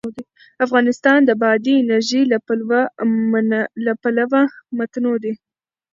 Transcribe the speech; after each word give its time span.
افغانستان 0.65 1.19
د 1.25 1.31
بادي 1.41 1.73
انرژي 1.81 2.21
له 3.87 3.89
پلوه 4.03 4.41
متنوع 4.77 5.17
دی. 5.23 5.33